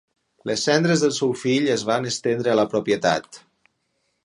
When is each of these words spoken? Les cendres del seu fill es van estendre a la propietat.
Les 0.51 0.63
cendres 0.67 1.03
del 1.05 1.13
seu 1.17 1.35
fill 1.41 1.69
es 1.75 1.85
van 1.91 2.09
estendre 2.13 2.53
a 2.55 2.59
la 2.63 2.67
propietat. 2.75 3.41